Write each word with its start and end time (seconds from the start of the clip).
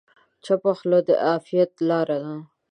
چپه 0.45 0.71
خوله، 0.77 0.99
د 1.07 1.09
عافیت 1.27 1.71
لاره 1.89 2.17
ده. 2.23 2.35